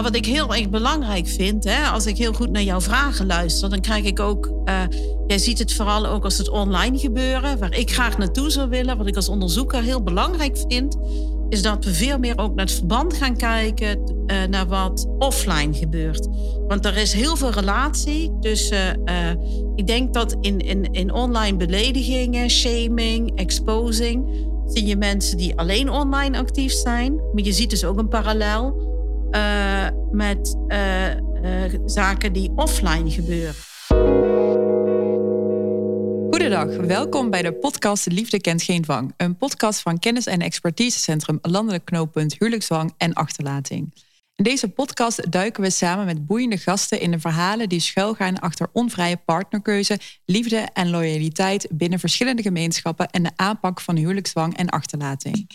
[0.00, 3.26] Nou, wat ik heel erg belangrijk vind, hè, als ik heel goed naar jouw vragen
[3.26, 4.52] luister, dan krijg ik ook.
[4.64, 4.82] Uh,
[5.26, 8.96] jij ziet het vooral ook als het online gebeuren, waar ik graag naartoe zou willen.
[8.96, 10.96] Wat ik als onderzoeker heel belangrijk vind,
[11.48, 15.74] is dat we veel meer ook naar het verband gaan kijken uh, naar wat offline
[15.74, 16.28] gebeurt.
[16.68, 19.00] Want er is heel veel relatie tussen.
[19.04, 19.30] Uh,
[19.74, 25.90] ik denk dat in, in, in online beledigingen, shaming, exposing, zie je mensen die alleen
[25.90, 27.14] online actief zijn.
[27.14, 28.88] Maar je ziet dus ook een parallel
[29.30, 30.56] uh, met
[31.84, 33.54] zaken die offline gebeuren.
[36.30, 39.14] Goedendag, welkom bij de podcast Liefde kent geen dwang.
[39.16, 43.92] Een podcast van kennis- en expertisecentrum Landelijk Knooppunt Huwelijksdwang en Achterlating.
[44.40, 48.68] In deze podcast duiken we samen met boeiende gasten in de verhalen die schuilgaan achter
[48.72, 55.46] onvrije partnerkeuze, liefde en loyaliteit binnen verschillende gemeenschappen en de aanpak van huwelijksdwang en achterlating.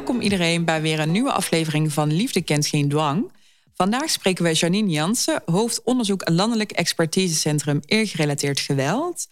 [0.00, 3.32] Welkom iedereen bij weer een nieuwe aflevering van Liefde kent geen dwang.
[3.74, 9.26] Vandaag spreken we Janine Jansen, hoofdonderzoek Landelijk Expertisecentrum Eergerelateerd Geweld.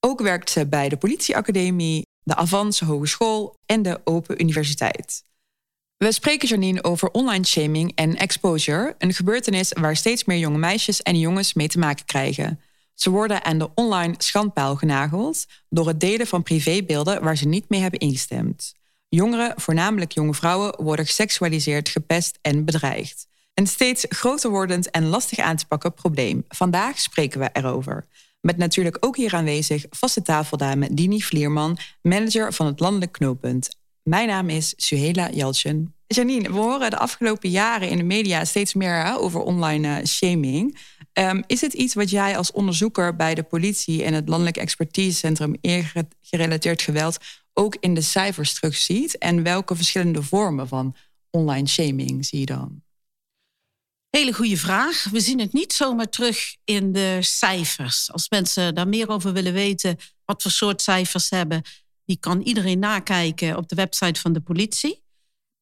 [0.00, 5.24] Ook werkt ze bij de Politieacademie, de Avans Hogeschool en de Open Universiteit.
[5.96, 11.02] We spreken Janine over online shaming en exposure, een gebeurtenis waar steeds meer jonge meisjes
[11.02, 12.60] en jongens mee te maken krijgen.
[12.94, 17.68] Ze worden aan de online schandpaal genageld door het delen van privébeelden waar ze niet
[17.68, 18.78] mee hebben ingestemd.
[19.12, 23.26] Jongeren, voornamelijk jonge vrouwen, worden geseksualiseerd, gepest en bedreigd.
[23.54, 26.44] Een steeds groter wordend en lastig aan te pakken probleem.
[26.48, 28.06] Vandaag spreken we erover.
[28.40, 33.68] Met natuurlijk ook hier aanwezig vaste tafeldame Dini Vlierman, manager van het Landelijk Knooppunt.
[34.02, 35.94] Mijn naam is Suhela Jalchen.
[36.06, 40.78] Janine, we horen de afgelopen jaren in de media steeds meer over online uh, shaming.
[41.12, 45.54] Um, is het iets wat jij als onderzoeker bij de politie en het Landelijk Expertisecentrum
[45.60, 47.18] Eergerelateerd Geweld
[47.60, 49.18] ook in de cijfers terugziet?
[49.18, 50.96] En welke verschillende vormen van
[51.30, 52.82] online shaming zie je dan?
[54.10, 55.04] Hele goede vraag.
[55.10, 58.12] We zien het niet zomaar terug in de cijfers.
[58.12, 61.62] Als mensen daar meer over willen weten, wat voor soort cijfers hebben,
[62.04, 65.02] die kan iedereen nakijken op de website van de politie.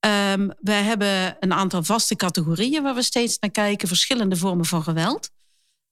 [0.07, 4.83] Um, we hebben een aantal vaste categorieën waar we steeds naar kijken, verschillende vormen van
[4.83, 5.31] geweld.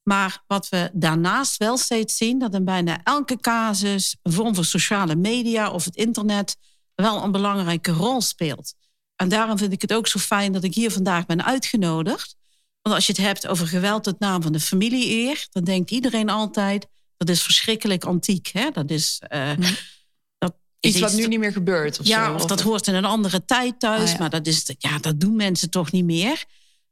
[0.09, 4.65] Maar wat we daarnaast wel steeds zien, dat in bijna elke casus een vorm van
[4.65, 6.57] sociale media of het internet
[6.95, 8.75] wel een belangrijke rol speelt.
[9.17, 12.37] En daarom vind ik het ook zo fijn dat ik hier vandaag ben uitgenodigd.
[12.83, 16.29] Want als je het hebt over geweld het naam van de familie-eer, dan denkt iedereen
[16.29, 18.47] altijd dat is verschrikkelijk antiek.
[18.53, 18.71] Hè?
[18.71, 19.21] Dat is.
[19.29, 19.51] Uh,
[20.39, 22.01] dat iets wat nu niet meer gebeurt.
[22.01, 24.13] Of ja, zo, of, dat hoort in een andere tijd thuis.
[24.13, 26.45] Ah, maar dat, is, ja, dat doen mensen toch niet meer.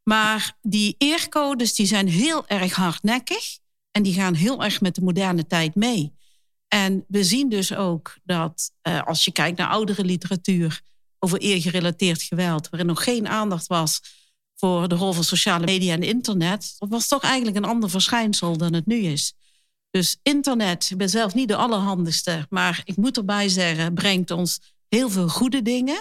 [0.04, 3.58] Maar die eercodes die zijn heel erg hardnekkig
[3.90, 6.12] en die gaan heel erg met de moderne tijd mee.
[6.68, 10.80] En we zien dus ook dat uh, als je kijkt naar oudere literatuur
[11.18, 14.00] over eergerelateerd geweld, waarin nog geen aandacht was
[14.54, 18.56] voor de rol van sociale media en internet, dat was toch eigenlijk een ander verschijnsel
[18.56, 19.34] dan het nu is.
[19.90, 24.60] Dus internet, ik ben zelf niet de allerhandigste, maar ik moet erbij zeggen, brengt ons
[24.88, 26.00] heel veel goede dingen.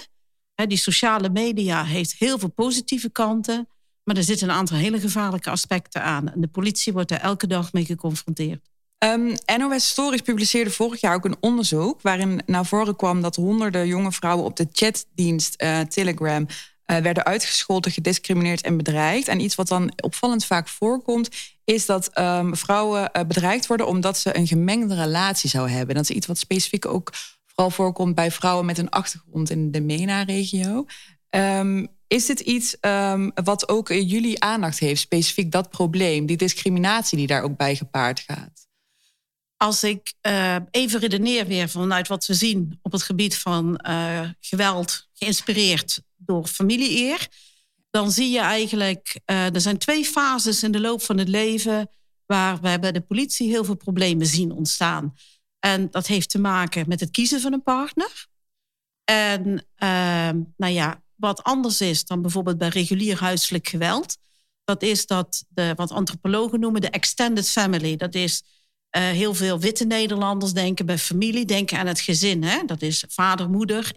[0.56, 3.68] die sociale media heeft heel veel positieve kanten.
[4.04, 6.32] Maar er zitten een aantal hele gevaarlijke aspecten aan.
[6.32, 8.70] En de politie wordt daar elke dag mee geconfronteerd.
[8.98, 13.88] Ehm, NOS Stories publiceerde vorig jaar ook een onderzoek waarin naar voren kwam dat honderden
[13.88, 19.28] jonge vrouwen op de chatdienst uh, Telegram uh, werden uitgescholden, gediscrimineerd en bedreigd.
[19.28, 21.30] En iets wat dan opvallend vaak voorkomt,
[21.64, 25.96] is dat um, vrouwen uh, bedreigd worden omdat ze een gemengde relatie zouden hebben.
[25.96, 27.12] Dat is iets wat specifiek ook
[27.46, 30.86] vooral voorkomt bij vrouwen met een achtergrond in de MENA-regio.
[31.30, 37.18] Um, is dit iets um, wat ook jullie aandacht heeft, specifiek dat probleem, die discriminatie
[37.18, 38.68] die daar ook bij gepaard gaat?
[39.58, 44.30] Als ik uh, even redeneer weer vanuit wat we zien op het gebied van uh,
[44.40, 47.28] geweld, geïnspireerd door familieeer,
[47.90, 51.90] dan zie je eigenlijk, uh, er zijn twee fases in de loop van het leven
[52.26, 55.14] waar we bij de politie heel veel problemen zien ontstaan.
[55.60, 58.28] En dat heeft te maken met het kiezen van een partner.
[59.04, 64.18] En ehm, nou ja, wat anders is dan bijvoorbeeld bij regulier huiselijk geweld.
[64.64, 67.96] Dat is dat de, wat antropologen noemen de extended family.
[67.96, 68.44] Dat is
[68.98, 72.44] uh, heel veel witte Nederlanders denken bij familie, denken aan het gezin.
[72.44, 72.66] Hè?
[72.66, 73.92] Dat is vader, moeder,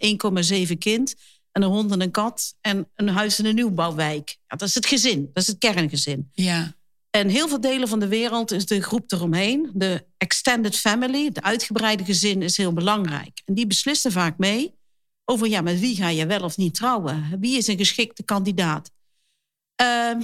[0.69, 1.15] 1,7 kind
[1.51, 4.37] en een hond en een kat en een huis in een nieuwbouwwijk.
[4.47, 6.29] Ja, dat is het gezin, dat is het kerngezin.
[6.33, 6.75] Ja.
[7.09, 9.71] En heel veel delen van de wereld is de groep eromheen.
[9.73, 13.41] De extended family, de uitgebreide gezin, is heel belangrijk.
[13.45, 14.76] En die beslissen vaak mee
[15.29, 17.39] over ja, met wie ga je wel of niet trouwen?
[17.39, 18.91] Wie is een geschikte kandidaat?
[19.81, 20.19] Uh,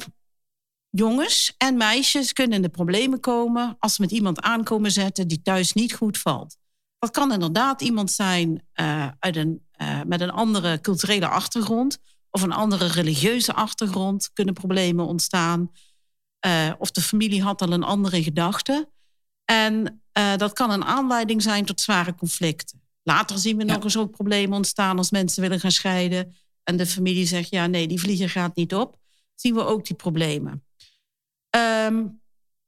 [0.89, 5.41] jongens en meisjes kunnen in de problemen komen als ze met iemand aankomen zetten die
[5.41, 6.57] thuis niet goed valt.
[6.99, 11.97] Dat kan inderdaad iemand zijn uh, uit een, uh, met een andere culturele achtergrond
[12.29, 15.71] of een andere religieuze achtergrond kunnen problemen ontstaan.
[16.45, 18.91] Uh, of de familie had al een andere gedachte.
[19.45, 20.01] En
[20.37, 22.82] dat kan een aanleiding zijn tot zware conflicten.
[23.03, 23.73] Later zien we ja.
[23.73, 26.35] nog eens ook problemen ontstaan als mensen willen gaan scheiden.
[26.63, 28.97] En de familie zegt, ja nee, die vlieger gaat niet op.
[29.35, 30.65] Zien we ook die problemen.
[31.85, 32.21] Um,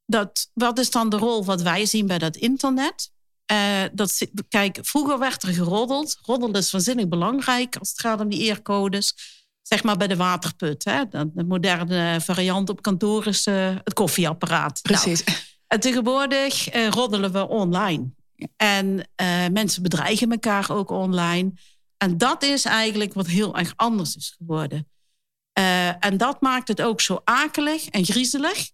[0.05, 3.11] dat, wat is dan de rol wat wij zien bij dat internet?
[3.51, 6.17] Uh, dat, kijk, vroeger werd er geroddeld.
[6.21, 9.15] Roddelen is waanzinnig belangrijk als het gaat om die eercodes.
[9.61, 10.83] Zeg maar bij de waterput.
[10.83, 11.07] Hè?
[11.07, 14.81] De, moderne variant op kantoor is uh, het koffieapparaat.
[14.81, 15.23] Precies.
[15.23, 18.13] Nou, en tegenwoordig uh, roddelen we online.
[18.55, 19.09] En
[19.51, 21.51] mensen bedreigen elkaar ook online.
[21.97, 24.87] En dat is eigenlijk wat heel erg anders is geworden.
[25.99, 28.69] en dat maakt het ook zo akelig en griezelig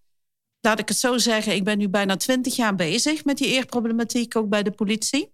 [0.61, 4.35] laat ik het zo zeggen, ik ben nu bijna twintig jaar bezig met die eerproblematiek,
[4.35, 5.33] ook bij de politie.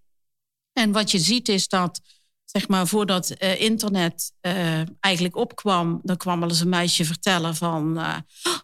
[0.72, 2.00] En wat je ziet is dat,
[2.50, 7.56] zeg maar, voordat uh, internet uh, eigenlijk opkwam, dan kwam wel eens een meisje vertellen
[7.56, 8.16] van, uh,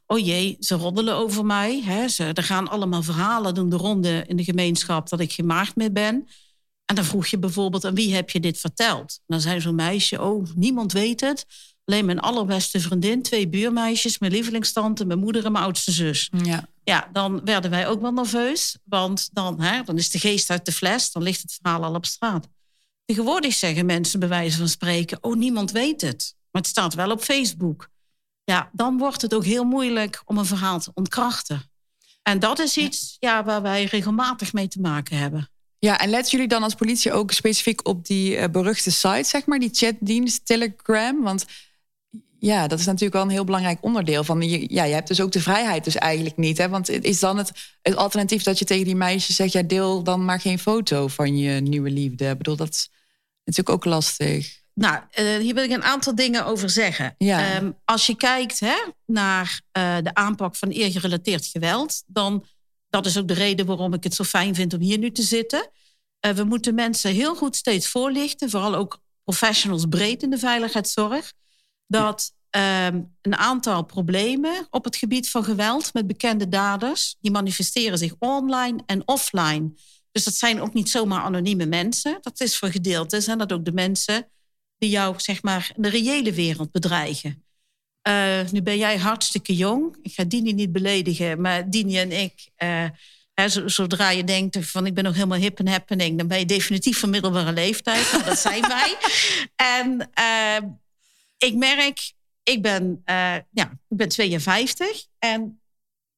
[0.06, 1.82] oh jee, ze roddelen over mij.
[1.84, 2.08] Hè?
[2.08, 5.90] Ze, er gaan allemaal verhalen doen de ronde in de gemeenschap dat ik gemaagd mee
[5.90, 6.28] ben.
[6.84, 9.20] En dan vroeg je bijvoorbeeld, aan wie heb je dit verteld?
[9.26, 11.46] Dan zei zo'n meisje, oh, niemand weet het.
[11.84, 16.30] Alleen mijn allerbeste vriendin, twee buurmeisjes, mijn lievelingstante, mijn moeder en mijn oudste zus.
[16.42, 16.68] Ja.
[16.84, 18.78] Ja, dan werden wij ook wel nerveus.
[18.84, 21.94] Want dan, hè, dan is de geest uit de fles, dan ligt het verhaal al
[21.94, 22.48] op straat.
[23.04, 26.34] Tegenwoordig zeggen mensen bij wijze van spreken: Oh, niemand weet het.
[26.50, 27.88] Maar het staat wel op Facebook.
[28.44, 31.70] Ja, dan wordt het ook heel moeilijk om een verhaal te ontkrachten.
[32.22, 35.48] En dat is iets ja, waar wij regelmatig mee te maken hebben.
[35.78, 39.46] Ja, en letten jullie dan als politie ook specifiek op die uh, beruchte site, zeg
[39.46, 41.22] maar, die chatdienst Telegram?
[41.22, 41.44] Want
[42.38, 44.42] ja, dat is natuurlijk wel een heel belangrijk onderdeel van.
[44.68, 46.58] Ja, je hebt dus ook de vrijheid dus eigenlijk niet.
[46.58, 46.68] Hè?
[46.68, 47.52] Want is dan het,
[47.82, 49.52] het alternatief dat je tegen die meisjes zegt...
[49.52, 52.28] ja, deel dan maar geen foto van je nieuwe liefde.
[52.28, 52.90] Ik bedoel, dat is
[53.44, 54.62] natuurlijk ook lastig.
[54.74, 57.14] Nou, uh, hier wil ik een aantal dingen over zeggen.
[57.18, 57.56] Ja.
[57.56, 58.76] Um, als je kijkt hè,
[59.06, 62.02] naar uh, de aanpak van eergerelateerd geweld...
[62.06, 62.46] dan
[62.88, 65.22] dat is ook de reden waarom ik het zo fijn vind om hier nu te
[65.22, 65.70] zitten.
[66.26, 68.50] Uh, we moeten mensen heel goed steeds voorlichten.
[68.50, 71.32] Vooral ook professionals breed in de veiligheidszorg
[71.94, 77.98] dat um, een aantal problemen op het gebied van geweld met bekende daders, die manifesteren
[77.98, 79.72] zich online en offline.
[80.12, 82.18] Dus dat zijn ook niet zomaar anonieme mensen.
[82.20, 84.28] Dat is voor gedeelte zijn dat ook de mensen
[84.78, 87.44] die jou zeg maar in de reële wereld bedreigen.
[88.08, 89.96] Uh, nu ben jij hartstikke jong.
[90.02, 92.48] Ik ga Dini niet beledigen, maar Dini en ik.
[92.58, 92.84] Uh,
[93.34, 96.46] He, zodra je denkt van ik ben nog helemaal hip en happening, dan ben je
[96.46, 98.12] definitief van middelbare leeftijd.
[98.26, 98.96] Dat zijn wij.
[99.56, 100.70] En uh,
[101.44, 102.12] ik merk,
[102.42, 105.60] ik ben, uh, ja, ik ben 52 en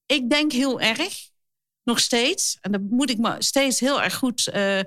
[0.06, 1.30] ik denk heel erg,
[1.82, 4.80] nog steeds, en daar moet ik me steeds heel erg goed uh,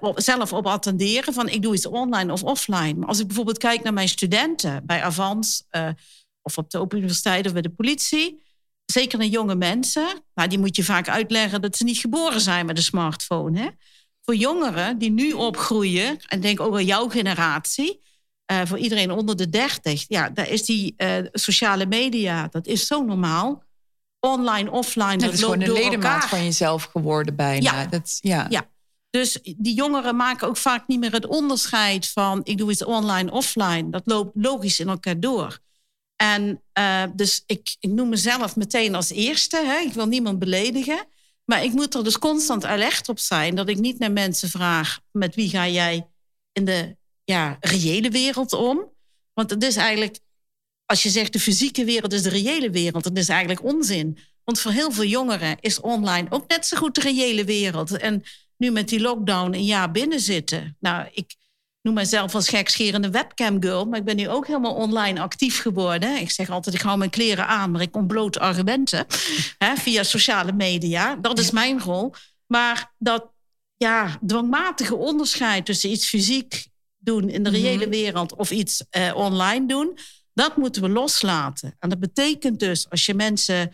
[0.00, 2.94] op, zelf op attenderen, van ik doe iets online of offline.
[2.94, 5.64] Maar als ik bijvoorbeeld kijk naar mijn studenten bij Avans
[6.42, 8.42] of op de Open Universiteit of bij de politie,
[8.84, 12.66] zeker naar jonge mensen, nou, die moet je vaak uitleggen dat ze niet geboren zijn
[12.66, 13.58] met een smartphone.
[13.58, 13.68] Hè?
[14.22, 18.00] Voor jongeren die nu opgroeien, en denk ook aan jouw generatie,
[18.50, 20.04] uh, voor iedereen onder de 30.
[20.08, 23.62] Ja, daar is die uh, sociale media, dat is zo normaal.
[24.20, 27.80] Online, offline, dat, dat is gewoon een ledemaat van jezelf geworden bijna.
[27.80, 27.86] Ja.
[27.86, 28.46] Dat, ja.
[28.48, 28.68] ja.
[29.10, 32.40] Dus die jongeren maken ook vaak niet meer het onderscheid van...
[32.44, 33.90] ik doe iets online, offline.
[33.90, 35.58] Dat loopt logisch in elkaar door.
[36.16, 39.56] En uh, dus ik, ik noem mezelf meteen als eerste.
[39.56, 39.78] Hè.
[39.78, 41.06] Ik wil niemand beledigen.
[41.44, 43.54] Maar ik moet er dus constant alert op zijn...
[43.54, 45.00] dat ik niet naar mensen vraag...
[45.12, 46.06] met wie ga jij
[46.52, 46.96] in de
[47.30, 48.92] ja, reële wereld om.
[49.32, 50.18] Want het is eigenlijk,
[50.84, 54.18] als je zegt de fysieke wereld is de reële wereld, dat is eigenlijk onzin.
[54.44, 57.96] Want voor heel veel jongeren is online ook net zo goed de reële wereld.
[57.96, 58.22] En
[58.56, 60.76] nu met die lockdown een jaar binnen zitten.
[60.80, 61.34] Nou, ik
[61.82, 66.16] noem mezelf als gekscherende webcam girl, maar ik ben nu ook helemaal online actief geworden.
[66.20, 69.06] Ik zeg altijd, ik hou mijn kleren aan, maar ik ontbloot argumenten
[69.58, 71.16] hè, via sociale media.
[71.16, 72.14] Dat is mijn rol.
[72.46, 73.30] Maar dat
[73.76, 76.69] ja, dwangmatige onderscheid tussen iets fysiek
[77.00, 77.90] doen in de reële mhm.
[77.90, 79.98] wereld of iets uh, online doen.
[80.32, 81.76] Dat moeten we loslaten.
[81.78, 83.72] En dat betekent dus als je mensen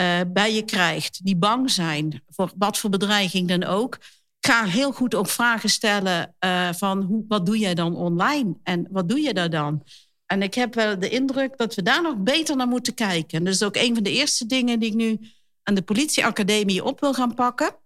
[0.00, 3.98] uh, bij je krijgt die bang zijn voor wat voor bedreiging dan ook.
[4.40, 8.88] Ga heel goed ook vragen stellen uh, van hoe, wat doe jij dan online en
[8.90, 9.82] wat doe je daar dan?
[10.26, 13.38] En ik heb wel de indruk dat we daar nog beter naar moeten kijken.
[13.38, 15.18] En dat is ook een van de eerste dingen die ik nu
[15.62, 17.76] aan de politieacademie op wil gaan pakken.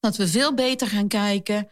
[0.00, 1.70] Dat we veel beter gaan kijken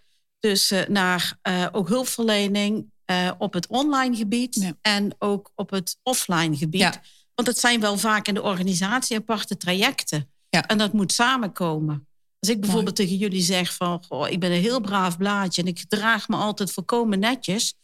[0.49, 6.57] dus naar uh, ook hulpverlening uh, op het online gebied en ook op het offline
[6.57, 6.81] gebied.
[6.81, 7.03] Ja.
[7.35, 10.31] Want het zijn wel vaak in de organisatie aparte trajecten.
[10.49, 10.67] Ja.
[10.67, 12.07] En dat moet samenkomen.
[12.38, 14.05] Als ik bijvoorbeeld tegen jullie zeg van...
[14.09, 17.75] Goh, ik ben een heel braaf blaadje en ik draag me altijd volkomen netjes...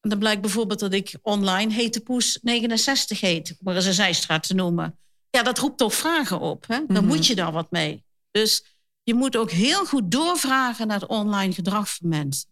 [0.00, 3.50] En dan blijkt bijvoorbeeld dat ik online hete poes 69 heet.
[3.50, 4.98] Om maar eens een zijstraat te noemen.
[5.30, 6.64] Ja, dat roept toch vragen op.
[6.66, 6.76] Hè?
[6.86, 7.06] Dan mhm.
[7.06, 8.04] moet je daar wat mee.
[8.30, 8.64] Dus
[9.10, 12.48] je moet ook heel goed doorvragen naar het online gedrag van mensen.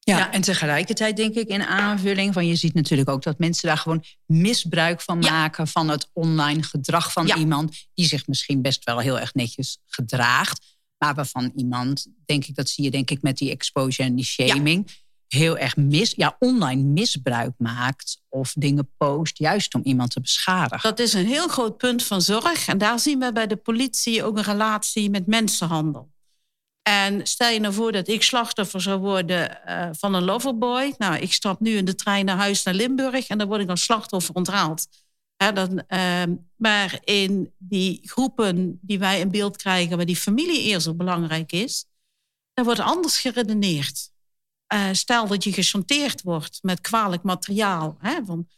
[0.00, 0.32] Ja.
[0.32, 4.04] en tegelijkertijd denk ik in aanvulling van je ziet natuurlijk ook dat mensen daar gewoon
[4.26, 9.20] misbruik van maken van het online gedrag van iemand die zich misschien best wel heel
[9.20, 13.50] erg netjes gedraagt, maar waarvan iemand, denk ik, dat zie je denk ik met die
[13.50, 15.03] exposure en die shaming,
[15.34, 20.88] heel erg mis, ja, online misbruik maakt of dingen post, juist om iemand te beschadigen.
[20.88, 22.68] Dat is een heel groot punt van zorg.
[22.68, 26.12] En daar zien we bij de politie ook een relatie met mensenhandel.
[26.82, 30.94] En stel je nou voor dat ik slachtoffer zou worden uh, van een loverboy.
[30.98, 33.68] Nou, ik stap nu in de trein naar huis naar Limburg en dan word ik
[33.68, 34.86] als slachtoffer onthaald.
[35.36, 36.22] dan, uh,
[36.56, 41.52] maar in die groepen die wij in beeld krijgen, waar die familie eerst zo belangrijk
[41.52, 41.86] is,
[42.52, 44.12] daar wordt anders geredeneerd.
[44.74, 47.96] Uh, stel dat je gechanteerd wordt met kwalijk materiaal.
[47.98, 48.48] Hè, van,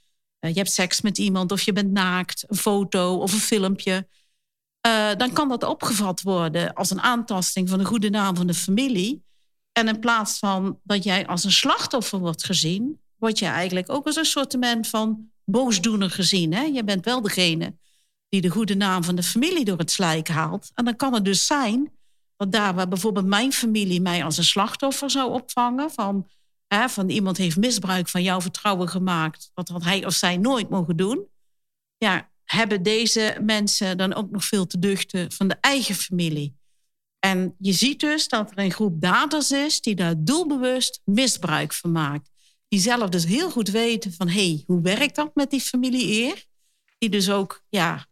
[0.41, 4.09] uh, je hebt seks met iemand of je bent naakt, een foto of een filmpje.
[4.87, 8.55] Uh, dan kan dat opgevat worden als een aantasting van de goede naam van de
[8.55, 9.25] familie.
[9.73, 14.07] En in plaats van dat jij als een slachtoffer wordt gezien, word je eigenlijk ook
[14.07, 16.53] als een soort van boosdoener gezien.
[16.53, 16.63] Hè?
[16.63, 17.77] Je bent wel degene
[18.29, 20.71] die de goede naam van de familie door het slijk haalt.
[20.75, 21.96] En dan kan het dus zijn
[22.37, 26.29] dat daar waar bijvoorbeeld mijn familie mij als een slachtoffer zou opvangen, van,
[26.67, 30.69] hè, van iemand heeft misbruik van jouw vertrouwen gemaakt, wat had hij of zij nooit
[30.69, 31.27] mogen doen,
[31.97, 36.57] ja, hebben deze mensen dan ook nog veel te duchten van de eigen familie.
[37.19, 41.93] En je ziet dus dat er een groep daders is die daar doelbewust misbruik van
[41.93, 42.31] maakt.
[42.69, 46.07] Die zelf dus heel goed weten van, hé, hey, hoe werkt dat met die familie
[46.07, 46.45] eer?
[46.99, 48.07] Die dus ook ja,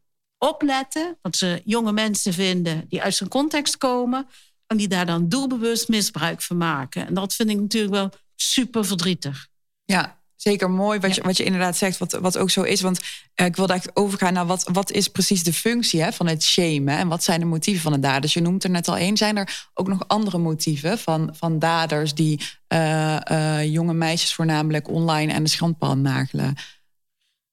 [0.48, 1.18] opletten.
[1.22, 4.26] Dat ze jonge mensen vinden die uit zijn context komen.
[4.66, 7.06] En die daar dan doelbewust misbruik van maken.
[7.06, 9.46] En dat vind ik natuurlijk wel super verdrietig.
[9.84, 12.80] Ja, zeker mooi wat, je, wat je inderdaad zegt, wat, wat ook zo is.
[12.80, 16.26] Want uh, ik wilde eigenlijk overgaan naar wat, wat is precies de functie hè, van
[16.26, 18.34] het shamen en wat zijn de motieven van de daders?
[18.34, 19.16] Je noemt er net al één.
[19.16, 24.88] Zijn er ook nog andere motieven van, van daders die uh, uh, jonge meisjes voornamelijk
[24.88, 26.54] online en de schandpaal nagelen?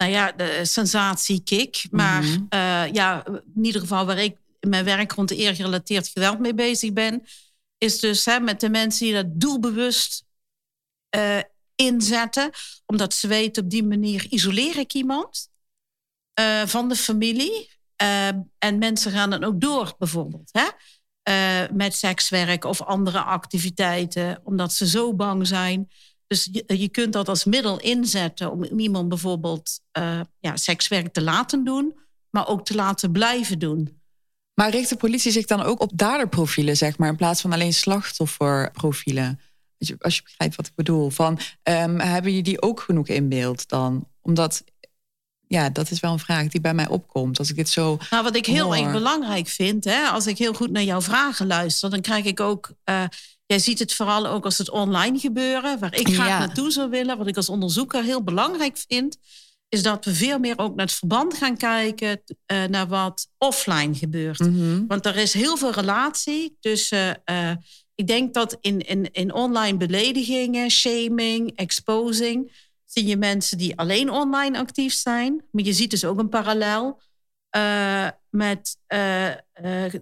[0.02, 1.86] Nou ja, de sensatiekick.
[1.92, 2.44] Maar mhm.
[2.50, 6.94] eh, ja, in ieder geval waar ik in mijn werk rond eergerelateerd geweld mee bezig
[6.94, 7.24] ben,
[7.78, 10.26] is dus hè, met de mensen die dat doelbewust
[11.16, 11.40] uh,
[11.76, 12.50] inzetten,
[12.86, 15.50] omdat ze weten op die manier isoleer ik iemand
[16.40, 17.70] uh, van de familie.
[18.58, 20.50] en mensen gaan dan ook door, bijvoorbeeld.
[20.52, 20.68] Hè?
[21.74, 25.90] met sekswerk of andere activiteiten, omdat ze zo bang zijn
[26.32, 31.22] dus je, je kunt dat als middel inzetten om iemand bijvoorbeeld uh, ja, sekswerk te
[31.22, 31.98] laten doen,
[32.30, 34.02] maar ook te laten blijven doen.
[34.54, 37.74] Maar richt de politie zich dan ook op daderprofielen, zeg maar, in plaats van alleen
[37.74, 39.40] slachtofferprofielen?
[39.78, 41.10] Als je begrijpt wat ik bedoel.
[41.10, 44.08] Van, um, hebben jullie die ook genoeg in beeld dan?
[44.22, 44.64] Omdat
[45.48, 47.40] ja, dat is wel een vraag die bij mij opkomt.
[47.40, 47.98] Als ik dit zo.
[48.10, 51.48] Nou, wat ik heel erg belangrijk vind, hè, als ik heel goed naar jouw vragen
[51.48, 52.72] luister, dan krijg ik ook.
[52.86, 53.04] Uh,
[53.52, 57.18] Jij ziet het vooral ook als het online gebeuren, waar ik graag naartoe zou willen.
[57.18, 59.18] Wat ik als onderzoeker heel belangrijk vind,
[59.70, 63.96] is dat we veel meer ook naar het verband gaan kijken uh, naar wat offline
[63.96, 64.40] gebeurt.
[64.40, 64.88] Mhm.
[64.88, 67.22] Want er is heel veel relatie tussen.
[67.26, 67.52] Uh,
[67.96, 72.52] ik denk dat in, in, in online beledigingen, shaming, exposing,
[72.86, 75.44] zie je mensen die alleen online actief zijn.
[75.52, 77.00] Maar je ziet dus ook een parallel
[77.56, 79.34] uh, met uh, uh,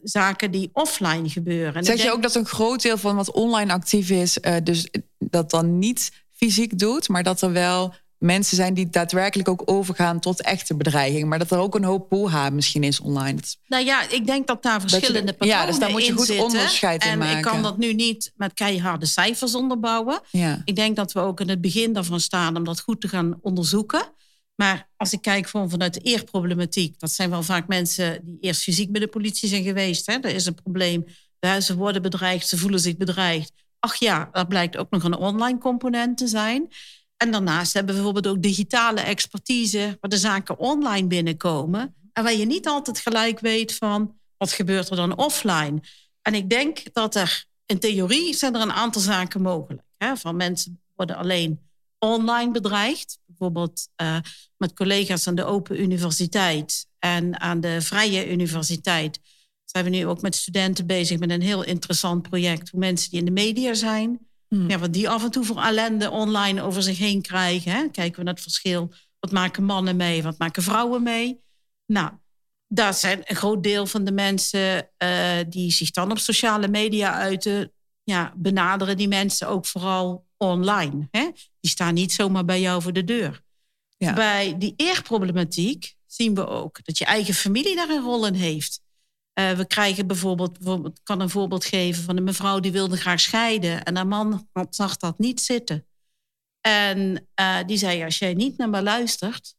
[0.03, 1.84] zaken die offline gebeuren.
[1.84, 4.88] Zeg je ook dat een groot deel van wat online actief is, dus
[5.18, 10.20] dat dan niet fysiek doet, maar dat er wel mensen zijn die daadwerkelijk ook overgaan
[10.20, 11.29] tot echte bedreiging.
[11.29, 13.39] Maar dat er ook een hoop poeha misschien is online.
[13.68, 16.39] Nou ja, ik denk dat daar verschillende dat patronen Ja, dus daar moet je goed
[16.39, 17.34] onderscheid in en maken.
[17.34, 20.22] En ik kan dat nu niet met keiharde cijfers onderbouwen.
[20.32, 20.62] Ja.
[20.65, 23.39] Ik denk dat we ook in het begin daarvan staan om dat goed te gaan
[23.41, 24.01] onderzoeken.
[24.60, 28.63] Maar als ik kijk gewoon vanuit de eerproblematiek, dat zijn wel vaak mensen die eerst
[28.63, 30.06] fysiek bij de politie zijn geweest.
[30.06, 30.13] Hè?
[30.13, 31.06] Er is een probleem,
[31.60, 33.51] ze worden bedreigd, ze voelen zich bedreigd.
[33.80, 36.68] Ach ja, dat blijkt ook nog een online component te zijn.
[37.18, 41.96] En daarnaast hebben we bijvoorbeeld ook digitale expertise, waar de zaken online binnenkomen.
[42.13, 45.80] En waar je niet altijd gelijk weet van wat gebeurt er dan offline.
[46.22, 49.88] En ik denk dat er in theorie zijn er een aantal zaken mogelijk.
[49.98, 50.18] Hè?
[50.18, 51.69] Van mensen worden alleen
[52.00, 53.20] online bedreigd.
[53.25, 54.18] Bijvoorbeeld uh,
[54.58, 59.20] met collega's aan de Open Universiteit en aan de Vrije Universiteit
[59.65, 62.70] zijn we nu ook met studenten bezig met een heel interessant project.
[62.70, 64.70] Hoe mensen die in de media zijn, hmm.
[64.70, 67.72] ja, wat die af en toe voor ellende online over zich heen krijgen.
[67.72, 67.89] Hè?
[67.89, 68.94] Kijken we naar het verschil.
[69.20, 70.24] Wat maken mannen mee?
[70.24, 71.41] Wat maken vrouwen mee?
[71.86, 72.12] Nou,
[72.68, 77.13] daar zijn een groot deel van de mensen uh, die zich dan op sociale media
[77.13, 77.72] uiten,
[78.03, 81.08] ja, benaderen die mensen ook vooral online.
[81.12, 81.29] Hè?
[81.60, 83.41] Die staan niet zomaar bij jou voor de deur.
[83.98, 84.13] Ja.
[84.13, 88.81] Bij die eerproblematiek zien we ook dat je eigen familie daar een rol in heeft.
[89.39, 93.19] Uh, we krijgen bijvoorbeeld, bijvoorbeeld, kan een voorbeeld geven van een mevrouw die wilde graag
[93.19, 95.88] scheiden en haar man zag dat niet zitten.
[96.62, 99.55] En uh, die zei: Als jij niet naar me luistert,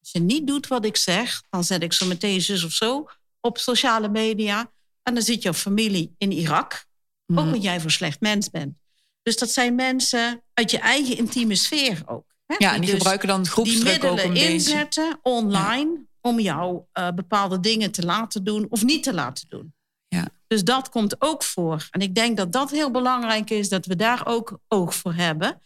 [0.00, 3.08] als je niet doet wat ik zeg, dan zet ik zo meteen zus of zo
[3.40, 4.72] op sociale media.
[5.02, 6.86] En dan zit jouw familie in Irak.
[7.26, 8.79] Ook omdat jij voor slecht mens bent.
[9.22, 12.24] Dus dat zijn mensen uit je eigen intieme sfeer ook.
[12.46, 12.54] Hè?
[12.58, 17.60] Ja, en die dus gebruiken dan groepsdruk ook een inzetten online om jou uh, bepaalde
[17.60, 19.74] dingen te laten doen of niet te laten doen.
[20.08, 20.28] Ja.
[20.46, 21.88] Dus dat komt ook voor.
[21.90, 25.60] En ik denk dat dat heel belangrijk is, dat we daar ook oog voor hebben.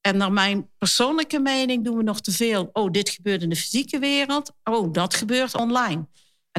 [0.00, 2.70] En naar mijn persoonlijke mening doen we nog te veel.
[2.72, 4.52] Oh, dit gebeurt in de fysieke wereld.
[4.64, 6.06] Oh, dat gebeurt online.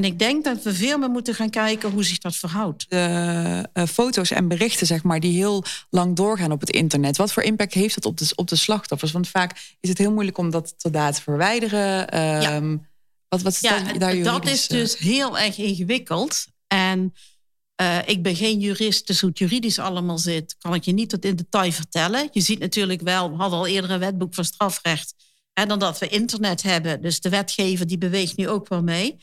[0.00, 2.86] En ik denk dat we veel meer moeten gaan kijken hoe zich dat verhoudt.
[2.88, 7.16] De uh, foto's en berichten, zeg maar, die heel lang doorgaan op het internet.
[7.16, 9.12] Wat voor impact heeft dat op de, op de slachtoffers?
[9.12, 11.80] Want vaak is het heel moeilijk om dat te laten verwijderen.
[11.80, 12.42] ja.
[12.42, 12.76] Ehm,
[13.28, 16.46] wat, wat is ja, daar Dat is dus heel erg ingewikkeld.
[16.66, 17.14] En
[17.82, 21.08] uh, ik ben geen jurist, dus hoe het juridisch allemaal zit, kan ik je niet
[21.08, 22.28] tot in detail vertellen.
[22.32, 25.14] Je ziet natuurlijk wel, we hadden al eerder een wetboek van strafrecht.
[25.52, 27.02] En dan dat we internet hebben.
[27.02, 29.18] Dus de wetgever die beweegt nu ook wel mee.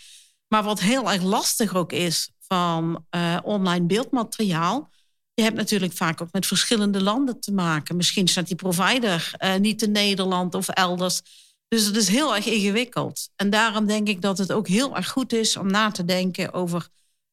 [0.48, 4.90] Maar wat heel erg lastig ook is van uh, online beeldmateriaal.
[5.34, 7.96] Je hebt natuurlijk vaak ook met verschillende landen te maken.
[7.96, 11.22] Misschien staat die provider uh, niet in Nederland of elders.
[11.68, 13.30] Dus het is heel erg ingewikkeld.
[13.36, 16.54] En daarom denk ik dat het ook heel erg goed is om na te denken
[16.54, 16.88] over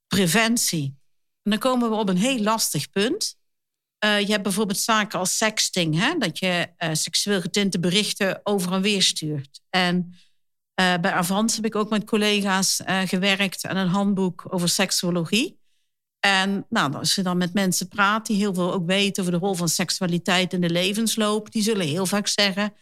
[0.06, 0.84] preventie.
[1.42, 3.36] En dan komen we op een heel lastig punt.
[4.04, 6.18] Uh, je hebt bijvoorbeeld zaken als sexting, hè?
[6.18, 9.60] dat je seksueel getinte berichten over en weer stuurt.
[9.70, 10.14] En
[10.80, 15.62] uh, bij Avans heb ik ook met collega's gewerkt aan een handboek over seksuologie.
[16.20, 19.46] En nou, als je dan met mensen praat die heel veel ook weten over de
[19.46, 22.74] rol van seksualiteit in de levensloop, die zullen heel vaak zeggen: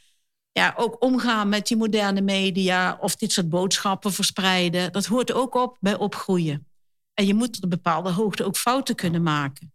[0.52, 5.54] ja, ook omgaan met die moderne media of dit soort boodschappen verspreiden, dat hoort ook
[5.54, 6.66] op bij opgroeien.
[7.14, 9.72] En je moet tot een bepaalde hoogte ook fouten kunnen maken.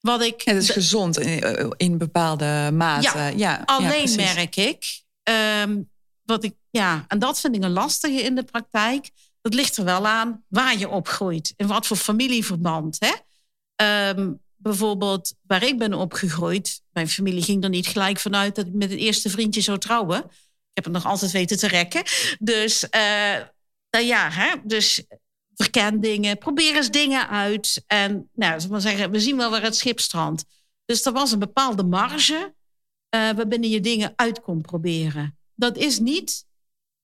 [0.00, 0.42] Wat ik.
[0.42, 3.18] Het is gezond in, in, bepaalde mate.
[3.18, 5.02] Ja, ja alleen merk ik.
[5.22, 5.82] Ehm,
[6.26, 9.10] wat ik, ja, en dat vind ik een lastige in de praktijk.
[9.40, 11.52] Dat ligt er wel aan waar je opgroeit.
[11.56, 12.96] In wat voor familieverband.
[12.98, 13.12] Hè?
[13.76, 16.82] Ehm, bijvoorbeeld waar ik ben opgegroeid.
[16.92, 20.18] Mijn familie ging er niet gelijk vanuit dat ik met het eerste vriendje zou trouwen.
[20.18, 22.02] Ik heb het nog altijd weten te rekken.
[22.38, 22.90] Dus, uh,
[23.90, 24.54] nou ja, hè?
[24.64, 25.04] dus
[25.54, 27.84] verken dingen, probeer eens dingen uit.
[27.86, 30.44] En nou, maar zeggen, we zien wel waar het schip strandt.
[30.84, 32.54] Dus er was een bepaalde marge
[33.14, 35.38] uh, waarbinnen je dingen uit kon proberen.
[35.56, 36.46] Dat is niet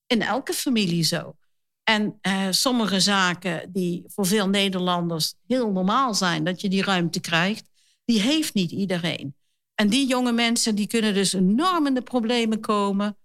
[0.05, 1.35] in elke familie zo.
[1.83, 7.19] En uh, sommige zaken die voor veel Nederlanders heel normaal zijn, dat je die ruimte
[7.19, 7.69] krijgt,
[8.05, 9.35] die heeft niet iedereen.
[9.75, 13.17] En die jonge mensen die kunnen dus enorm in de problemen komen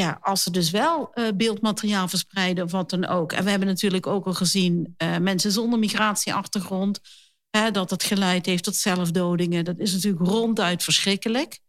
[0.00, 3.32] ja, als ze dus wel uh, beeldmateriaal verspreiden of wat dan ook.
[3.32, 7.00] En we hebben natuurlijk ook al gezien uh, mensen zonder migratieachtergrond.
[7.50, 9.64] Hè, dat het geleid heeft tot zelfdodingen.
[9.64, 11.60] Dat is natuurlijk ronduit verschrikkelijk.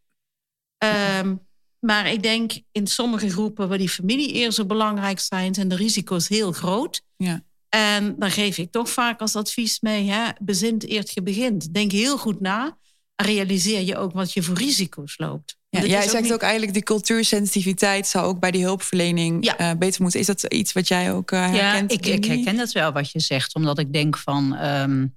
[1.17, 1.47] Um,
[1.81, 5.75] maar ik denk in sommige groepen waar die familie eerst zo belangrijk zijn, zijn de
[5.75, 7.01] risico's heel groot.
[7.17, 7.43] Ja.
[7.69, 11.73] En dan geef ik toch vaak als advies mee: hè, bezint eerst je begint.
[11.73, 12.77] Denk heel goed na.
[13.15, 15.59] En realiseer je ook wat je voor risico's loopt.
[15.69, 19.59] Ja, jij zegt ook eigenlijk die cultuursensitiviteit zou ook bij die hulpverlening ja.
[19.59, 20.19] uh, beter moeten.
[20.19, 21.91] Is dat iets wat jij ook uh, herkent?
[21.91, 24.43] Ja, ik, ik, herken dat wel wat je zegt, omdat ik denk van.
[24.65, 25.15] Um,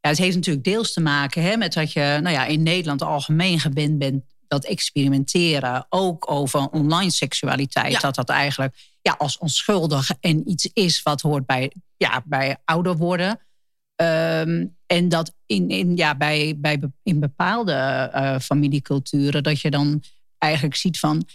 [0.00, 3.02] ja, het heeft natuurlijk deels te maken hè, met dat je nou ja, in Nederland
[3.02, 10.10] algemeen gewend bent dat experimenteren, ook over online seksualiteit, dat dat eigenlijk ja, als onschuldig
[10.20, 13.40] en iets is wat hoort bij, ja, bij ouder worden.
[13.96, 20.02] Um, en dat in, in, ja, bij, bij, in bepaalde uh, familieculturen, dat je dan
[20.38, 21.26] eigenlijk ziet van.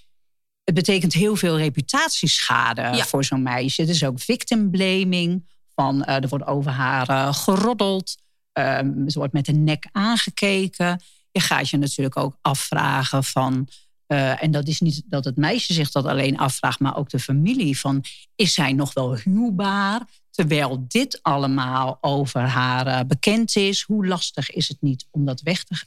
[0.63, 3.81] Het betekent heel veel reputatieschade voor zo'n meisje.
[3.81, 5.49] Het is ook victim blaming.
[5.75, 8.15] Van, uh, er wordt over haar uh, geroddeld.
[8.53, 11.01] Um, ze wordt met de nek aangekeken.
[11.31, 13.67] Je gaat je natuurlijk ook afvragen van.
[14.07, 17.79] en dat is niet dat het meisje zich dat alleen afvraagt, maar ook de familie.
[17.79, 18.03] Van,
[18.35, 20.07] is zij nog wel huwbaar?
[20.31, 25.41] Terwijl dit allemaal over haar uh, bekend is, hoe lastig is het niet om dat
[25.41, 25.85] weg te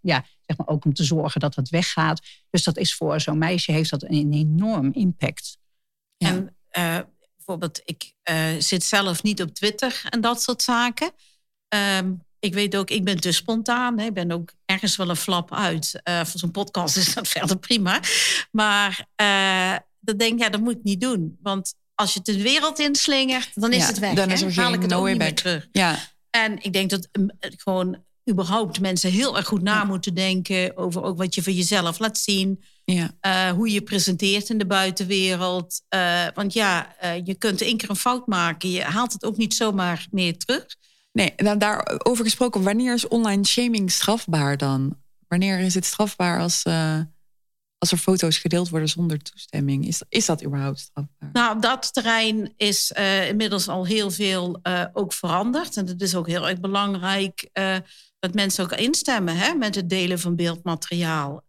[0.00, 2.26] ja, zeg maar ook om te zorgen dat het weggaat.
[2.50, 5.58] Dus dat is voor zo'n meisje heeft dat een enorm impact.
[6.18, 6.98] En uh,
[7.36, 8.14] bijvoorbeeld, ik
[8.58, 11.10] zit zelf niet op Twitter en dat soort zaken.
[11.68, 12.12] Ehm,
[12.44, 13.98] ik weet ook, ik ben te spontaan.
[13.98, 14.06] Hè.
[14.06, 16.00] Ik ben ook ergens wel een flap uit.
[16.04, 18.00] voor zo'n podcast is dat verder prima.
[18.50, 19.06] Maar
[20.00, 21.38] dan denk ik, ja, dat moet ik niet doen.
[21.42, 24.14] Want als je het de wereld inslingert, dan is het weg.
[24.14, 25.68] Dan is er Haal ik het ook niet meer terug.
[25.72, 25.98] Ja.
[26.30, 27.08] En ik denk dat
[27.40, 31.98] gewoon überhaupt mensen heel erg goed na moeten denken over ook wat je voor jezelf
[31.98, 32.64] laat zien.
[32.84, 33.10] Ja.
[33.26, 35.82] Uh, hoe je presenteert in de buitenwereld.
[35.94, 38.70] Uh, want ja, uh, je kunt één keer een fout maken.
[38.70, 40.66] Je haalt het ook niet zomaar meer terug.
[41.14, 44.96] Nee, dan daarover gesproken, wanneer is online shaming strafbaar dan?
[45.28, 46.64] Wanneer is het strafbaar als
[47.78, 49.86] als er foto's gedeeld worden zonder toestemming.
[49.86, 51.30] Is, is dat überhaupt strafbaar?
[51.32, 55.76] Nou, op dat terrein is uh, inmiddels al heel veel uh, ook veranderd.
[55.76, 57.50] En het is ook heel erg belangrijk
[58.18, 61.44] dat mensen ook instemmen hè, met het delen van beeldmateriaal.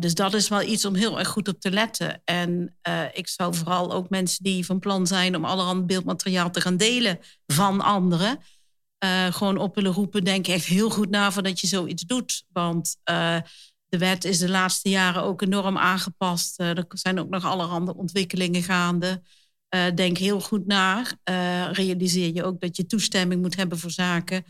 [0.00, 2.22] Dus dat is wel iets om heel erg goed op te letten.
[2.24, 2.78] En
[3.12, 7.18] ik zou vooral ook mensen die van plan zijn om allerhand beeldmateriaal te gaan delen
[7.46, 8.38] van anderen.
[9.30, 12.44] gewoon op willen roepen, denk echt heel goed na voordat je zoiets doet.
[12.52, 12.96] Want
[13.88, 16.60] de wet is de laatste jaren ook enorm aangepast.
[16.60, 19.22] Er zijn ook nog allerhande ontwikkelingen gaande.
[19.94, 21.04] Denk heel goed na.
[21.72, 24.44] Realiseer je ook dat je toestemming moet hebben voor zaken.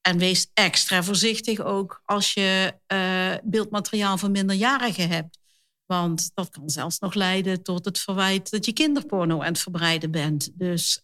[0.00, 2.74] En wees extra voorzichtig ook als je
[3.44, 5.38] beeldmateriaal van minderjarigen hebt.
[5.86, 10.10] Want dat kan zelfs nog leiden tot het verwijt dat je kinderporno aan het verbreiden
[10.10, 10.50] bent.
[10.54, 11.02] Dus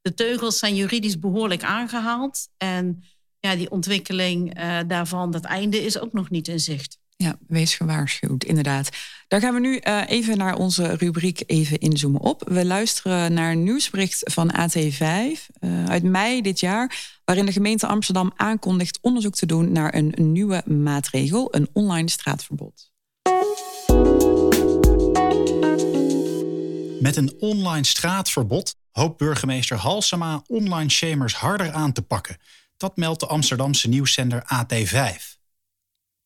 [0.00, 2.48] de teugels zijn juridisch behoorlijk aangehaald.
[2.56, 3.04] En
[3.38, 4.54] ja, die ontwikkeling
[4.86, 6.98] daarvan, dat einde is ook nog niet in zicht.
[7.22, 8.88] Ja, wees gewaarschuwd, inderdaad.
[9.28, 12.42] Daar gaan we nu uh, even naar onze rubriek even inzoomen op.
[12.48, 16.96] We luisteren naar een nieuwsbericht van AT5 uh, eh, uit mei dit jaar...
[17.24, 19.72] waarin de gemeente Amsterdam aankondigt onderzoek te doen...
[19.72, 22.90] naar een nieuwe maatregel, een online straatverbod.
[27.00, 32.36] Met een online straatverbod hoopt burgemeester Halsema online shamers harder aan te pakken.
[32.76, 35.31] Dat meldt de Amsterdamse nieuwszender AT5.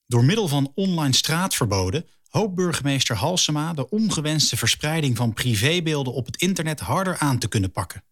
[0.06, 6.36] Door middel van online straatverboden hoopt burgemeester Halsema de ongewenste verspreiding van privébeelden op het
[6.36, 8.04] internet harder aan te kunnen pakken.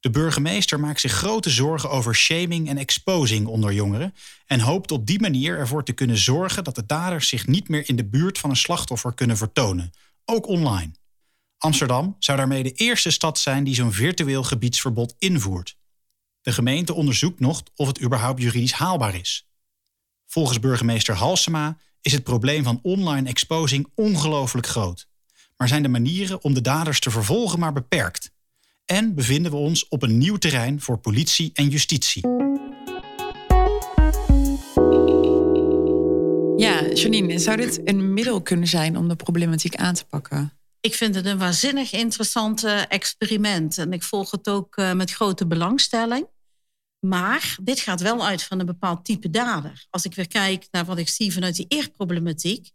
[0.00, 4.14] De burgemeester maakt zich grote zorgen over shaming en exposing onder jongeren
[4.46, 7.88] en hoopt op die manier ervoor te kunnen zorgen dat de daders zich niet meer
[7.88, 9.90] in de buurt van een slachtoffer kunnen vertonen,
[10.24, 10.92] ook online.
[11.58, 15.76] Amsterdam zou daarmee de eerste stad zijn die zo'n virtueel gebiedsverbod invoert.
[16.40, 19.48] De gemeente onderzoekt nog of het überhaupt juridisch haalbaar is.
[20.34, 25.06] Volgens burgemeester Halsema is het probleem van online exposing ongelooflijk groot.
[25.56, 28.30] Maar zijn de manieren om de daders te vervolgen maar beperkt?
[28.84, 32.26] En bevinden we ons op een nieuw terrein voor politie en justitie?
[36.56, 40.52] Ja, Janine, zou dit een middel kunnen zijn om de problematiek aan te pakken?
[40.80, 43.78] Ik vind het een waanzinnig interessant experiment.
[43.78, 46.26] En ik volg het ook eh, met grote belangstelling.
[47.06, 49.86] Maar dit gaat wel uit van een bepaald type dader.
[49.90, 52.70] Als ik weer kijk naar wat ik zie vanuit die eerproblematiek,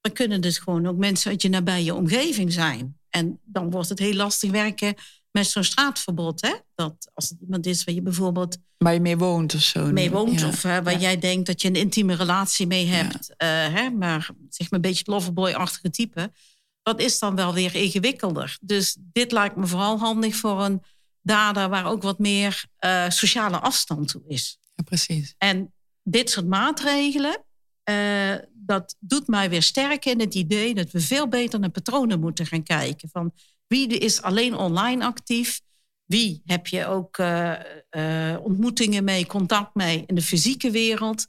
[0.00, 2.98] dan kunnen dus gewoon ook mensen uit je nabije omgeving zijn.
[3.08, 4.94] En dan wordt het heel lastig werken
[5.30, 6.40] met zo'n straatverbod.
[6.40, 6.54] Hè?
[6.74, 8.58] Dat als het iemand is waar je bijvoorbeeld.
[8.76, 9.92] Waar je mee woont of zo.
[9.92, 13.28] Mee woont, of waar jij denkt dat je een intieme relatie mee hebt.
[13.28, 13.90] Uh, hè?
[13.90, 16.32] Maar zeg maar een beetje het loverboy-achtige type.
[16.82, 18.58] Dat is dan wel weer ingewikkelder.
[18.60, 20.82] Dus dit lijkt me vooral handig voor een
[21.28, 24.58] dader waar ook wat meer uh, sociale afstand toe is.
[24.74, 25.34] Ja, precies.
[25.38, 27.44] En dit soort maatregelen,
[27.90, 32.20] uh, dat doet mij weer sterk in het idee dat we veel beter naar patronen
[32.20, 33.08] moeten gaan kijken.
[33.12, 33.32] Van
[33.66, 35.60] wie is alleen online actief?
[36.04, 37.54] Wie heb je ook uh,
[38.42, 41.26] ontmoetingen mee, contact mee in de fysieke wereld?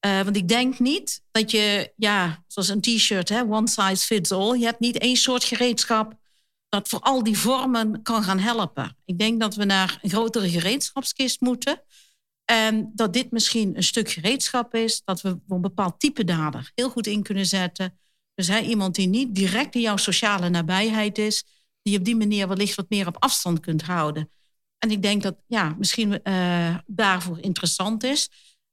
[0.00, 4.58] want ik denk niet dat je, ja, zoals een t-shirt, one size fits all.
[4.58, 6.14] Je hebt niet één soort gereedschap
[6.72, 8.96] dat voor al die vormen kan gaan helpen.
[9.04, 11.82] Ik denk dat we naar een grotere gereedschapskist moeten.
[12.44, 16.72] En dat dit misschien een stuk gereedschap is, dat we voor een bepaald type dader
[16.74, 17.98] heel goed in kunnen zetten.
[18.34, 21.44] Dus hè, iemand die niet direct in jouw sociale nabijheid is,
[21.82, 24.30] die op die manier wellicht wat meer op afstand kunt houden.
[24.78, 28.28] En ik denk dat ja, misschien uh, daarvoor interessant is.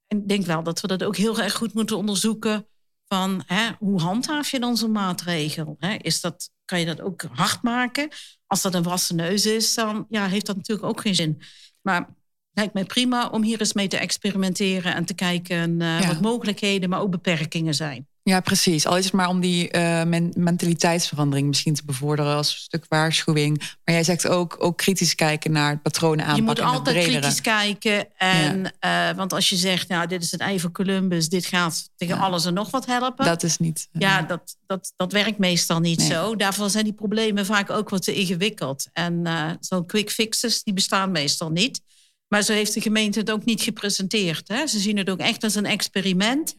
[0.07, 2.67] En ik denk wel dat we dat ook heel erg goed moeten onderzoeken.
[3.13, 5.75] Van hè, hoe handhaaf je dan zo'n maatregel?
[5.79, 5.93] Hè?
[5.93, 8.09] Is dat kan je dat ook hard maken.
[8.47, 11.41] Als dat een wassen neus is, dan ja, heeft dat natuurlijk ook geen zin.
[11.81, 12.07] Maar het
[12.53, 16.89] lijkt mij prima om hier eens mee te experimenteren en te kijken uh, wat mogelijkheden,
[16.89, 18.07] maar ook beperkingen zijn.
[18.29, 18.85] Ja, precies.
[18.85, 20.03] Al is het maar om die uh,
[20.35, 23.57] mentaliteitsverandering misschien te bevorderen als een stuk waarschuwing.
[23.57, 26.55] Maar jij zegt ook, ook kritisch kijken naar het patronen aanpakken.
[26.55, 28.17] Je moet altijd kritisch kijken.
[28.17, 31.89] En, uh, want als je zegt, nou, dit is het ei van Columbus, dit gaat
[31.95, 33.25] tegen alles en nog wat helpen.
[33.25, 33.87] Dat is niet.
[33.91, 36.35] Uh, ja, dat, dat, dat werkt meestal niet zo.
[36.35, 38.87] Daarvoor zijn die problemen vaak ook wat te ingewikkeld.
[38.93, 39.27] En
[39.59, 41.81] zo'n quick fixes, die bestaan meestal niet.
[42.27, 44.47] Maar zo heeft de gemeente het ook niet gepresenteerd.
[44.47, 44.67] Hè?
[44.67, 46.55] Ze zien het ook echt als een experiment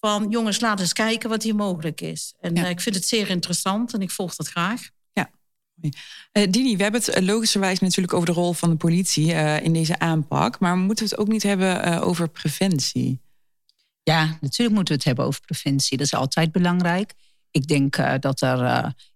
[0.00, 2.34] van jongens, laten eens kijken wat hier mogelijk is.
[2.40, 4.90] En eh, ik vind het zeer interessant en ik volg dat graag.
[5.12, 5.30] Ja.
[6.32, 9.32] Uh, Dini, we hebben het uh, logischerwijs natuurlijk over de rol van de politie
[9.62, 10.58] in deze aanpak.
[10.58, 13.20] Maar moeten we het ook niet hebben over preventie?
[14.02, 15.96] Ja, natuurlijk moeten we het hebben over preventie.
[15.96, 17.14] Dat is altijd belangrijk.
[17.50, 18.58] Ik denk dat er,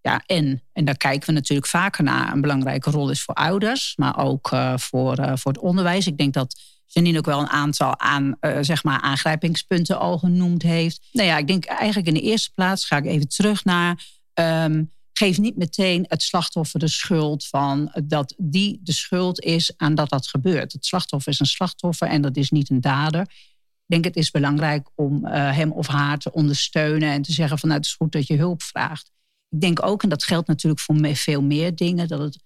[0.00, 3.92] ja, en, en daar kijken we natuurlijk vaker naar, een belangrijke rol is voor ouders,
[3.96, 6.06] maar ook voor, voor het onderwijs.
[6.06, 11.08] Ik denk dat Janine ook wel een aantal aan, zeg maar aangrijpingspunten al genoemd heeft.
[11.12, 14.04] Nou ja, ik denk eigenlijk in de eerste plaats ga ik even terug naar.
[14.34, 19.94] Um, geef niet meteen het slachtoffer de schuld van dat die de schuld is aan
[19.94, 20.72] dat dat gebeurt.
[20.72, 23.26] Het slachtoffer is een slachtoffer en dat is niet een dader.
[23.86, 27.58] Ik denk het is belangrijk om uh, hem of haar te ondersteunen en te zeggen
[27.58, 29.10] van nou, het is goed dat je hulp vraagt.
[29.48, 32.42] Ik denk ook, en dat geldt natuurlijk voor veel meer dingen, dat het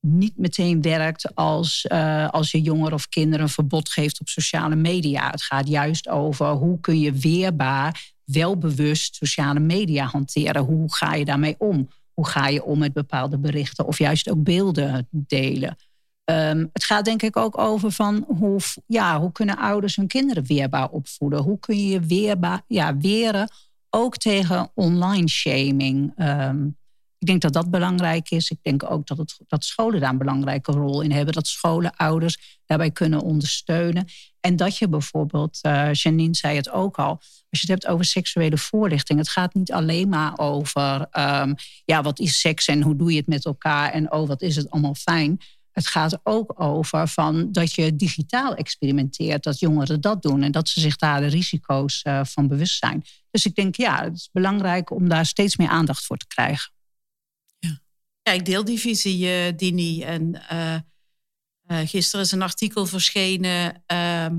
[0.00, 4.76] niet meteen werkt als, uh, als je jonger of kinderen een verbod geeft op sociale
[4.76, 5.30] media.
[5.30, 10.62] Het gaat juist over hoe kun je weerbaar, welbewust sociale media hanteren.
[10.62, 11.88] Hoe ga je daarmee om?
[12.12, 15.76] Hoe ga je om met bepaalde berichten of juist ook beelden delen?
[16.24, 20.44] Um, het gaat denk ik ook over van hoe, ja, hoe kunnen ouders hun kinderen
[20.44, 21.42] weerbaar opvoeden?
[21.42, 23.50] Hoe kun je je weerbaar, ja, weren
[23.90, 26.12] ook tegen online shaming?
[26.16, 26.76] Um,
[27.22, 28.50] ik denk dat dat belangrijk is.
[28.50, 31.34] Ik denk ook dat, het, dat scholen daar een belangrijke rol in hebben.
[31.34, 34.06] Dat scholen ouders daarbij kunnen ondersteunen.
[34.40, 37.10] En dat je bijvoorbeeld, uh, Janine zei het ook al,
[37.50, 39.18] als je het hebt over seksuele voorlichting.
[39.18, 41.54] Het gaat niet alleen maar over um,
[41.84, 44.56] ja, wat is seks en hoe doe je het met elkaar en oh, wat is
[44.56, 45.40] het allemaal fijn.
[45.72, 50.68] Het gaat ook over van dat je digitaal experimenteert, dat jongeren dat doen en dat
[50.68, 53.04] ze zich daar de risico's uh, van bewust zijn.
[53.30, 56.72] Dus ik denk ja, het is belangrijk om daar steeds meer aandacht voor te krijgen.
[58.22, 60.02] Ja, ik deel die visie, uh, Dini.
[60.02, 60.78] En uh,
[61.88, 63.82] gisteren is een artikel verschenen.
[63.86, 64.38] Ehm,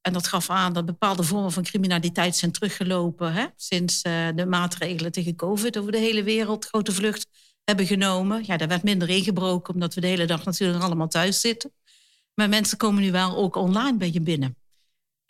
[0.00, 3.32] en dat gaf aan dat bepaalde vormen van criminaliteit zijn teruggelopen.
[3.32, 3.46] Hè?
[3.56, 7.26] Sinds de maatregelen tegen COVID over de hele wereld grote vlucht
[7.64, 8.42] hebben genomen.
[8.46, 11.72] Ja, daar werd minder ingebroken, omdat we de hele dag natuurlijk allemaal thuis zitten.
[12.34, 14.56] Maar mensen komen nu wel ook online bij je binnen.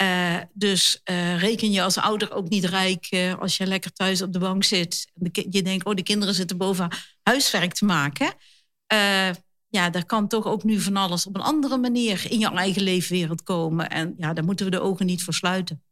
[0.02, 4.22] Uh, dus uh, reken je als ouder ook niet rijk uh, als je lekker thuis
[4.22, 5.10] op de bank zit.
[5.14, 6.88] En je denkt, oh, de kinderen zitten boven
[7.22, 8.34] huiswerk te maken.
[9.68, 12.82] ja, daar kan toch ook nu van alles op een andere manier in jouw eigen
[12.82, 13.90] leefwereld komen.
[13.90, 15.82] En ja, daar moeten we de ogen niet voor sluiten.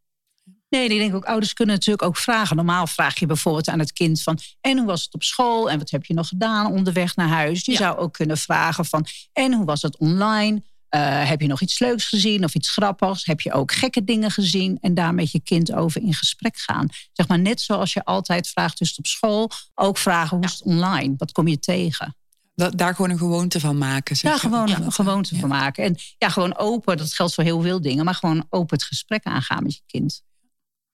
[0.73, 2.57] Nee, ik denk ook, ouders kunnen natuurlijk ook vragen.
[2.57, 4.39] Normaal vraag je bijvoorbeeld aan het kind van...
[4.61, 5.71] en hoe was het op school?
[5.71, 7.65] En wat heb je nog gedaan onderweg naar huis?
[7.65, 7.79] Je ja.
[7.79, 9.07] zou ook kunnen vragen van...
[9.33, 10.63] en hoe was het online?
[10.95, 13.25] Uh, heb je nog iets leuks gezien of iets grappigs?
[13.25, 14.79] Heb je ook gekke dingen gezien?
[14.81, 16.89] En daar met je kind over in gesprek gaan.
[17.13, 19.51] Zeg maar net zoals je altijd vraagt dus op school.
[19.75, 21.15] Ook vragen hoe is het online?
[21.17, 22.17] Wat kom je tegen?
[22.55, 24.17] Dat, daar gewoon een gewoonte van maken.
[24.17, 25.85] Zeg daar gewoon een gewoonte van maken.
[25.85, 28.05] En ja, gewoon open, dat geldt voor heel veel dingen.
[28.05, 30.23] Maar gewoon open het gesprek aangaan met je kind.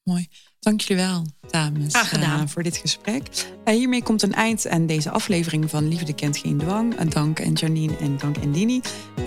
[0.08, 0.28] Mooi.
[0.60, 1.94] Dank jullie wel, dames.
[1.94, 3.22] Uh, voor dit gesprek.
[3.64, 7.00] Uh, hiermee komt een eind aan deze aflevering van Liefde kent geen dwang.
[7.00, 8.80] Uh, dank en Janine en dank en Dini.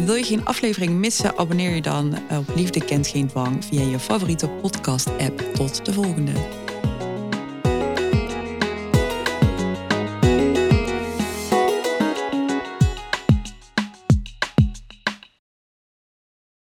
[0.06, 4.00] Wil je geen aflevering missen, abonneer je dan op Liefde kent geen dwang via je
[4.00, 5.40] favoriete podcast-app.
[5.54, 6.61] Tot de volgende.